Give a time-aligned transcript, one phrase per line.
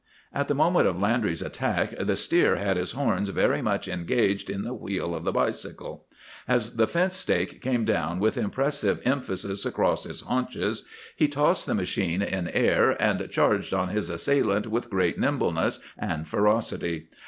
[0.33, 4.63] "At the moment of Landry's attack, the steer had his horns very much engaged in
[4.63, 6.07] the wheel of the bicycle.
[6.47, 10.85] As the fence stake came down with impressive emphasis across his haunches,
[11.15, 16.27] he tossed the machine in air, and charged on his assailant with great nimbleness and
[16.27, 17.07] ferocity.